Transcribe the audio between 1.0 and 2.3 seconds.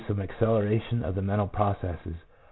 of the mental processes.